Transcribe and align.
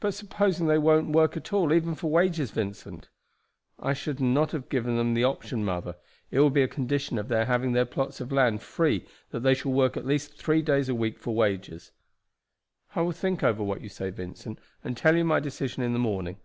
"But 0.00 0.12
supposing 0.12 0.66
they 0.66 0.76
won't 0.76 1.12
work 1.14 1.34
at 1.34 1.50
all, 1.50 1.72
even 1.72 1.94
for 1.94 2.10
wages, 2.10 2.50
Vincent?" 2.50 3.08
"I 3.78 3.94
should 3.94 4.20
not 4.20 4.68
give 4.68 4.84
them 4.84 5.14
the 5.14 5.24
option, 5.24 5.64
mother; 5.64 5.96
it 6.30 6.40
will 6.40 6.50
be 6.50 6.60
a 6.60 6.68
condition 6.68 7.16
of 7.16 7.28
their 7.28 7.46
having 7.46 7.72
their 7.72 7.86
plots 7.86 8.20
of 8.20 8.30
land 8.32 8.60
free 8.60 9.06
that 9.30 9.40
they 9.40 9.54
shall 9.54 9.72
work 9.72 9.96
at 9.96 10.04
least 10.04 10.36
three 10.36 10.60
days 10.60 10.90
a 10.90 10.94
week 10.94 11.18
for 11.18 11.34
wages." 11.34 11.90
"I 12.94 13.00
will 13.00 13.12
think 13.12 13.42
over 13.42 13.64
what 13.64 13.80
you 13.80 13.88
say, 13.88 14.10
Vincent, 14.10 14.58
and 14.84 14.94
tell 14.94 15.16
you 15.16 15.24
my 15.24 15.40
decision 15.40 15.82
in 15.82 15.94
the 15.94 15.98
morning. 15.98 16.36